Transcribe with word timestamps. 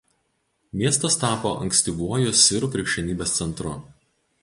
Miestas 0.81 1.17
tapo 1.25 1.53
ankstyvuoju 1.67 2.35
sirų 2.47 2.73
krikščionybės 2.77 3.39
centru. 3.43 3.79